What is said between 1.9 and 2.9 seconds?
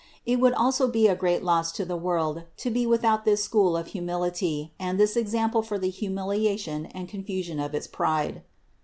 world to be